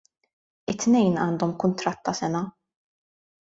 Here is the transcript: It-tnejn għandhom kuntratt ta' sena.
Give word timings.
It-tnejn 0.71 1.19
għandhom 1.25 1.53
kuntratt 1.65 2.03
ta' 2.09 2.15
sena. 2.21 2.43